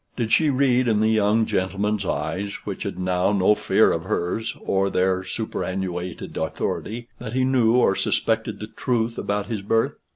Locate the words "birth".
9.61-9.99